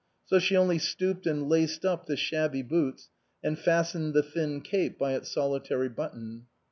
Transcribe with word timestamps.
So 0.25 0.39
she 0.39 0.57
only 0.57 0.79
stooped 0.79 1.27
and 1.27 1.47
laced 1.47 1.85
up 1.85 2.07
the 2.07 2.17
shabby 2.17 2.63
boots, 2.63 3.11
and 3.43 3.55
fastened 3.59 4.15
the 4.15 4.23
thin 4.23 4.61
cape 4.61 4.97
by 4.97 5.13
its 5.13 5.29
solitary 5.31 5.89
button. 5.89 6.47